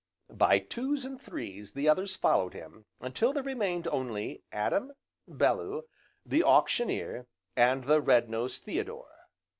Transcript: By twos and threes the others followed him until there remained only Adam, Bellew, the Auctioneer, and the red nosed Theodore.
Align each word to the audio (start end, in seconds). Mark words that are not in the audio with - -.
By 0.33 0.57
twos 0.57 1.05
and 1.05 1.21
threes 1.21 1.73
the 1.73 1.87
others 1.87 2.15
followed 2.15 2.55
him 2.55 2.85
until 3.01 3.33
there 3.33 3.43
remained 3.43 3.87
only 3.89 4.41
Adam, 4.51 4.93
Bellew, 5.27 5.83
the 6.25 6.43
Auctioneer, 6.43 7.27
and 7.55 7.83
the 7.83 8.01
red 8.01 8.27
nosed 8.27 8.63
Theodore. 8.63 9.27